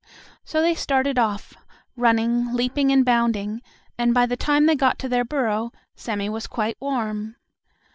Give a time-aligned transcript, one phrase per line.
[0.43, 1.53] So they started off,
[1.95, 3.61] running, leaping and bounding,
[3.99, 7.35] and by the time they got to their burrow, Sammie was quite warm.